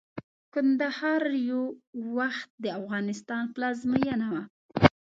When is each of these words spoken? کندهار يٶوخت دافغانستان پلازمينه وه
کندهار 0.53 1.23
يٶوخت 1.49 2.49
دافغانستان 2.65 3.43
پلازمينه 3.55 4.25
وه 4.33 4.43